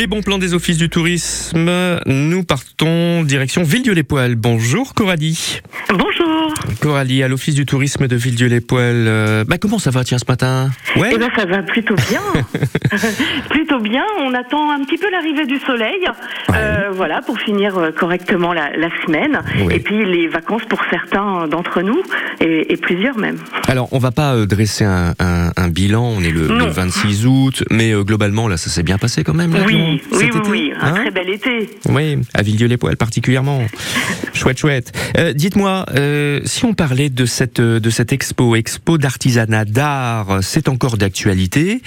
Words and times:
Les 0.00 0.06
bons 0.06 0.22
plans 0.22 0.38
des 0.38 0.54
offices 0.54 0.78
du 0.78 0.88
tourisme, 0.88 1.70
nous 2.06 2.42
partons 2.42 3.22
direction 3.22 3.62
Villedieu-les-Poêles. 3.62 4.34
Bonjour 4.34 4.94
Coralie. 4.94 5.60
Bonjour. 5.90 6.54
Coralie, 6.80 7.22
à 7.22 7.28
l'office 7.28 7.54
du 7.54 7.66
tourisme 7.66 8.06
de 8.08 8.16
Villedieu-les-Poêles. 8.16 9.06
Euh, 9.06 9.44
bah, 9.44 9.58
comment 9.58 9.78
ça 9.78 9.90
va 9.90 10.02
tiens 10.04 10.18
ce 10.18 10.24
matin 10.26 10.70
Ouais. 10.96 11.10
Eh 11.12 11.18
ben 11.18 11.28
ça 11.36 11.44
va 11.44 11.62
plutôt 11.62 11.94
bien. 11.94 12.22
plutôt 13.50 13.80
bien. 13.80 14.04
On 14.20 14.32
attend 14.32 14.70
un 14.70 14.82
petit 14.84 14.96
peu 14.96 15.10
l'arrivée 15.10 15.44
du 15.46 15.58
soleil. 15.58 16.00
Euh, 16.54 16.90
voilà 16.92 17.20
pour 17.20 17.38
finir 17.38 17.76
euh, 17.76 17.90
correctement 17.90 18.54
la, 18.54 18.70
semaine. 19.04 19.42
Et 19.70 19.80
puis 19.80 20.04
les 20.04 20.28
vacances 20.28 20.64
pour 20.68 20.80
certains 20.90 21.46
d'entre 21.46 21.82
nous 21.82 22.02
et, 22.40 22.76
plusieurs 22.76 23.18
même. 23.18 23.36
Alors 23.68 23.88
on 23.92 23.98
va 23.98 24.10
pas 24.10 24.46
dresser 24.46 24.84
un, 24.84 25.68
bilan. 25.68 26.04
On 26.16 26.22
est 26.22 26.30
le, 26.30 26.46
26 26.46 27.26
août, 27.26 27.64
mais 27.70 27.92
globalement 27.92 28.48
là 28.48 28.56
ça 28.56 28.70
s'est 28.70 28.82
bien 28.82 28.96
passé 28.96 29.24
quand 29.24 29.34
même. 29.34 29.54
oui, 29.66 29.89
oui, 30.12 30.30
oui, 30.48 30.72
un 30.78 30.86
hein 30.86 30.94
très 30.94 31.10
bel 31.10 31.28
été. 31.28 31.70
Oui, 31.88 32.18
à 32.34 32.42
Villedieu-les-Poêles 32.42 32.96
particulièrement. 32.96 33.62
chouette, 34.34 34.58
chouette. 34.58 34.92
Dites-moi, 35.34 35.86
si 36.44 36.64
on 36.64 36.74
parlait 36.74 37.10
de 37.10 37.26
cette 37.26 37.60
de 37.60 37.90
cette 37.90 38.12
expo, 38.12 38.56
expo 38.56 38.98
d'artisanat 38.98 39.64
d'art, 39.64 40.38
c'est 40.42 40.68
encore 40.68 40.96
d'actualité. 40.96 41.80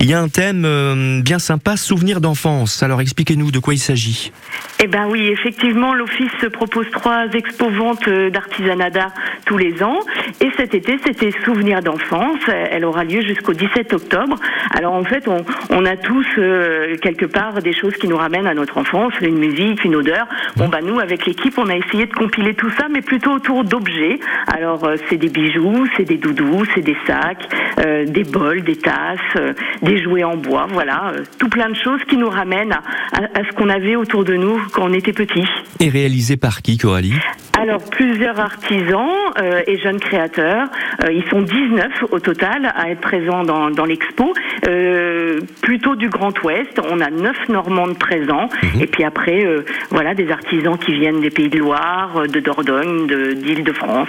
Il 0.00 0.06
y 0.06 0.14
a 0.14 0.20
un 0.20 0.28
thème 0.28 0.64
euh, 0.64 1.22
bien 1.22 1.38
sympa, 1.38 1.76
souvenir 1.76 2.20
d'enfance. 2.20 2.82
Alors 2.82 3.00
expliquez-nous 3.00 3.50
de 3.50 3.58
quoi 3.58 3.74
il 3.74 3.78
s'agit. 3.78 4.32
Eh 4.80 4.86
ben 4.86 5.06
oui, 5.08 5.26
effectivement, 5.28 5.94
l'office 5.94 6.30
propose 6.52 6.88
trois 6.90 7.26
expos 7.34 7.72
ventes 7.72 8.06
euh, 8.08 8.30
d'artisanat 8.30 8.90
d'art 8.90 9.12
tous 9.44 9.58
les 9.58 9.82
ans. 9.82 9.98
Et 10.40 10.50
cet 10.56 10.74
été, 10.74 10.98
c'était 11.04 11.32
Souvenirs 11.44 11.82
d'enfance. 11.82 12.40
Elle 12.48 12.84
aura 12.84 13.04
lieu 13.04 13.22
jusqu'au 13.22 13.54
17 13.54 13.92
octobre. 13.92 14.36
Alors 14.70 14.94
en 14.94 15.04
fait, 15.04 15.26
on, 15.28 15.44
on 15.70 15.84
a 15.84 15.96
tous 15.96 16.26
euh, 16.38 16.96
quelque 17.02 17.26
part 17.26 17.37
des 17.62 17.72
choses 17.72 17.94
qui 17.94 18.08
nous 18.08 18.16
ramènent 18.16 18.46
à 18.46 18.54
notre 18.54 18.78
enfance, 18.78 19.12
une 19.20 19.38
musique, 19.38 19.84
une 19.84 19.96
odeur. 19.96 20.26
Bon 20.56 20.68
bah 20.68 20.80
nous, 20.82 20.98
avec 20.98 21.26
l'équipe, 21.26 21.54
on 21.56 21.68
a 21.68 21.76
essayé 21.76 22.06
de 22.06 22.12
compiler 22.12 22.54
tout 22.54 22.70
ça, 22.78 22.86
mais 22.90 23.00
plutôt 23.00 23.32
autour 23.32 23.64
d'objets. 23.64 24.18
Alors 24.46 24.84
euh, 24.84 24.96
c'est 25.08 25.16
des 25.16 25.28
bijoux, 25.28 25.86
c'est 25.96 26.04
des 26.04 26.16
doudous, 26.16 26.64
c'est 26.74 26.82
des 26.82 26.96
sacs, 27.06 27.48
des 28.06 28.24
bols, 28.24 28.62
des 28.62 28.76
tasses, 28.76 29.54
des 29.82 30.02
jouets 30.02 30.24
en 30.24 30.36
bois. 30.36 30.66
Voilà, 30.70 31.12
tout 31.38 31.48
plein 31.48 31.68
de 31.68 31.76
choses 31.76 32.02
qui 32.08 32.16
nous 32.16 32.28
ramènent 32.28 32.72
à, 32.72 33.18
à 33.18 33.44
ce 33.44 33.54
qu'on 33.56 33.68
avait 33.68 33.96
autour 33.96 34.24
de 34.24 34.34
nous 34.34 34.60
quand 34.72 34.88
on 34.88 34.92
était 34.92 35.12
petit. 35.12 35.44
Et 35.80 35.88
réalisé 35.88 36.36
par 36.36 36.62
qui, 36.62 36.76
Coralie? 36.76 37.14
Alors 37.60 37.82
plusieurs 37.90 38.38
artisans 38.38 39.10
euh, 39.40 39.62
et 39.66 39.78
jeunes 39.78 39.98
créateurs, 39.98 40.68
euh, 41.02 41.12
ils 41.12 41.28
sont 41.28 41.42
19 41.42 42.04
au 42.12 42.20
total 42.20 42.72
à 42.76 42.90
être 42.90 43.00
présents 43.00 43.42
dans, 43.42 43.70
dans 43.70 43.84
l'expo, 43.84 44.32
euh, 44.68 45.40
plutôt 45.60 45.96
du 45.96 46.08
Grand 46.08 46.32
Ouest. 46.44 46.80
On 46.88 47.00
a 47.00 47.10
9 47.10 47.27
Normandes 47.48 47.98
présents 47.98 48.48
mhm. 48.62 48.80
et 48.80 48.86
puis 48.86 49.04
après 49.04 49.44
voilà 49.90 50.14
des 50.14 50.30
artisans 50.30 50.76
qui 50.78 50.92
viennent 50.92 51.20
des 51.20 51.30
Pays 51.30 51.48
de 51.48 51.58
Loire, 51.58 52.22
de 52.28 52.40
Dordogne, 52.40 53.06
d'Île-de-France. 53.06 54.08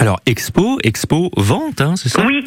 Alors 0.00 0.20
expo, 0.26 0.78
expo, 0.82 1.30
vente, 1.36 1.80
hein, 1.80 1.94
c'est 1.96 2.08
ça? 2.08 2.24
Oui, 2.26 2.44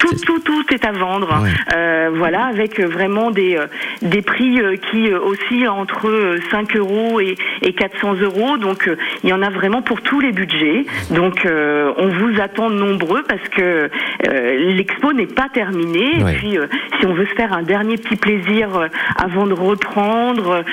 tout, 0.00 0.14
tout, 0.26 0.38
tout 0.40 0.74
est 0.74 0.84
à 0.84 0.92
vendre. 0.92 1.44
Euh, 1.76 2.10
voilà, 2.14 2.46
avec 2.46 2.80
vraiment 2.80 3.30
des, 3.30 3.56
euh, 3.56 3.66
des 4.02 4.22
prix 4.22 4.60
euh, 4.60 4.76
qui 4.90 5.12
oscillent 5.12 5.68
entre 5.68 6.36
5 6.50 6.76
euros 6.76 7.20
et, 7.20 7.36
et 7.62 7.72
400 7.74 8.14
euros. 8.22 8.56
Donc, 8.56 8.90
il 9.22 9.30
y 9.30 9.32
en 9.32 9.42
a 9.42 9.50
vraiment 9.50 9.82
pour 9.82 10.00
tous 10.00 10.20
les 10.20 10.32
budgets. 10.32 10.86
Donc, 11.10 11.46
on 11.46 12.08
vous 12.08 12.40
attend 12.40 12.70
nombreux 12.70 13.22
parce 13.28 13.46
que 13.50 13.90
l'expo 14.24 15.12
n'est 15.12 15.26
pas 15.26 15.48
terminée. 15.52 16.18
Et 16.18 16.24
puis, 16.36 16.56
si 16.98 17.06
on 17.06 17.12
veut 17.12 17.26
se 17.26 17.34
faire 17.34 17.52
un 17.52 17.62
dernier 17.62 17.96
petit 17.96 18.16
plaisir 18.16 18.68
avant 19.16 19.46
de 19.46 19.52
reprendre, 19.52 20.64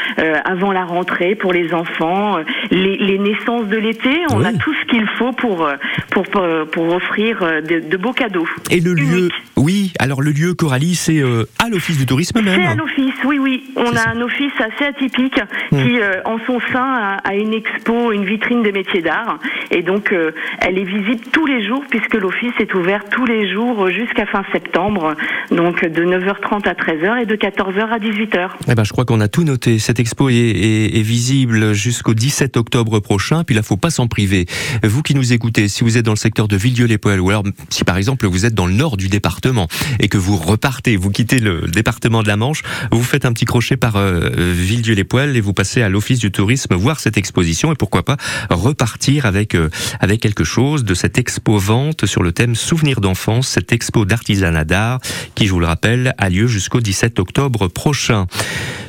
avant 0.45 0.71
la 0.71 0.85
rentrée 0.85 1.35
pour 1.35 1.51
les 1.51 1.73
enfants, 1.73 2.37
les, 2.71 2.97
les 2.97 3.19
naissances 3.19 3.67
de 3.67 3.77
l'été, 3.77 4.23
on 4.31 4.43
a 4.43 4.53
tout 4.53 4.73
ce 4.73 4.85
qu'il 4.85 5.05
faut 5.17 5.33
pour, 5.33 5.67
pour, 6.11 6.23
pour, 6.71 6.95
offrir 6.95 7.39
de, 7.39 7.89
de 7.89 7.97
beaux 7.97 8.13
cadeaux. 8.13 8.47
Et 8.71 8.79
le 8.79 8.93
lieu 8.93 9.16
oui, 9.55 9.91
alors 9.99 10.21
le 10.21 10.31
lieu 10.31 10.53
Coralie, 10.53 10.95
c'est 10.95 11.19
euh, 11.19 11.45
à 11.59 11.69
l'office 11.69 11.97
du 11.97 12.05
tourisme 12.05 12.41
même. 12.41 12.61
C'est 12.61 12.67
à 12.67 12.75
l'office, 12.75 13.15
oui, 13.25 13.39
oui. 13.39 13.63
On 13.75 13.95
a 13.95 14.09
un 14.09 14.21
office 14.21 14.53
assez 14.59 14.85
atypique 14.85 15.39
hmm. 15.71 15.83
qui, 15.83 15.99
euh, 15.99 16.21
en 16.25 16.37
son 16.45 16.59
sein, 16.71 17.17
a, 17.23 17.35
une 17.35 17.53
expo, 17.53 18.11
une 18.11 18.25
vitrine 18.25 18.63
des 18.63 18.71
métiers 18.71 19.01
d'art. 19.01 19.39
Et 19.71 19.81
donc, 19.81 20.11
euh, 20.11 20.31
elle 20.59 20.77
est 20.77 20.83
visible 20.83 21.21
tous 21.31 21.45
les 21.45 21.65
jours 21.65 21.83
puisque 21.89 22.13
l'office 22.13 22.53
est 22.59 22.73
ouvert 22.73 23.03
tous 23.09 23.25
les 23.25 23.51
jours 23.51 23.89
jusqu'à 23.89 24.25
fin 24.25 24.43
septembre. 24.51 25.15
Donc, 25.51 25.83
de 25.83 26.03
9h30 26.03 26.67
à 26.67 26.73
13h 26.73 27.21
et 27.21 27.25
de 27.25 27.35
14h 27.35 27.89
à 27.89 27.99
18h. 27.99 28.49
Eh 28.69 28.75
ben, 28.75 28.83
je 28.83 28.91
crois 28.91 29.05
qu'on 29.05 29.21
a 29.21 29.27
tout 29.27 29.43
noté. 29.43 29.79
Cette 29.79 29.99
expo 29.99 30.29
est, 30.29 30.35
est, 30.35 31.01
visible 31.01 31.73
jusqu'au 31.73 32.13
17 32.13 32.57
octobre 32.57 32.99
prochain. 32.99 33.43
Puis 33.43 33.55
là, 33.55 33.63
faut 33.63 33.77
pas 33.77 33.89
s'en 33.89 34.07
priver. 34.07 34.45
Vous 34.83 35.01
qui 35.01 35.15
nous 35.15 35.33
écoutez, 35.33 35.67
si 35.67 35.83
vous 35.83 35.97
êtes 35.97 36.05
dans 36.05 36.11
le 36.11 36.17
secteur 36.17 36.47
de 36.47 36.55
Villedieu-les-Poêles 36.55 37.21
ou 37.21 37.29
alors 37.29 37.43
si 37.69 37.83
par 37.83 37.97
exemple 37.97 38.27
vous 38.27 38.45
êtes 38.45 38.53
dans 38.53 38.67
le 38.67 38.73
nord 38.73 38.97
du 38.97 39.06
département 39.07 39.67
et 39.99 40.07
que 40.07 40.17
vous 40.17 40.37
repartez, 40.37 40.95
vous 40.97 41.11
quittez 41.11 41.39
le 41.39 41.67
département 41.67 42.23
de 42.23 42.27
la 42.27 42.37
Manche, 42.37 42.63
vous 42.91 43.03
faites 43.03 43.25
un 43.25 43.33
petit 43.33 43.45
crochet 43.45 43.77
par 43.77 43.95
euh, 43.95 44.29
Villedieu-les-Poêles 44.53 45.35
et 45.35 45.41
vous 45.41 45.53
passez 45.53 45.81
à 45.81 45.89
l'office 45.89 46.19
du 46.19 46.31
tourisme 46.31 46.75
voir 46.75 46.99
cette 46.99 47.17
exposition 47.17 47.71
et 47.71 47.75
pourquoi 47.75 48.03
pas 48.03 48.17
repartir 48.49 49.25
avec 49.25 49.55
euh, 49.55 49.69
avec 49.99 50.21
quelque 50.21 50.43
chose 50.43 50.83
de 50.83 50.93
cette 50.93 51.17
expo 51.17 51.57
vente 51.57 52.05
sur 52.05 52.23
le 52.23 52.31
thème 52.31 52.55
souvenir 52.55 53.01
d'enfance, 53.01 53.47
cette 53.47 53.71
expo 53.71 54.05
d'artisanat 54.05 54.65
d'art 54.65 54.99
qui, 55.35 55.47
je 55.47 55.53
vous 55.53 55.59
le 55.59 55.67
rappelle, 55.67 56.13
a 56.17 56.29
lieu 56.29 56.47
jusqu'au 56.47 56.79
17 56.79 57.19
octobre 57.19 57.67
prochain. 57.67 58.27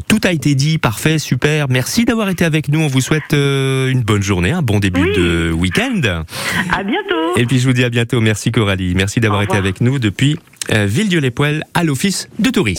Tout 0.08 0.20
a 0.24 0.32
été 0.32 0.54
dit, 0.54 0.78
parfait, 0.78 1.18
super. 1.18 1.68
Merci 1.68 2.04
d'avoir 2.04 2.28
été 2.30 2.44
avec 2.44 2.68
nous. 2.68 2.80
On 2.80 2.86
vous 2.86 3.00
souhaite 3.00 3.34
euh, 3.34 3.88
une 3.88 4.00
bonne 4.00 4.22
journée, 4.22 4.50
un 4.50 4.62
bon 4.62 4.78
début 4.78 5.12
de 5.12 5.52
week-end. 5.52 6.24
À 6.72 6.82
bientôt. 6.82 7.36
Et 7.36 7.44
puis 7.44 7.58
je 7.58 7.66
vous 7.66 7.74
dis 7.74 7.84
à 7.84 7.90
bientôt. 7.90 8.20
Merci 8.20 8.50
Coralie. 8.50 8.94
Merci 8.94 9.20
d'avoir 9.20 9.42
été 9.42 9.56
avec 9.56 9.80
nous 9.80 9.98
depuis 9.98 10.38
euh, 10.72 10.86
Villedieu-les-Poêles 10.86 11.64
à 11.74 11.84
l'office 11.84 12.28
de 12.38 12.50
tourisme. 12.50 12.76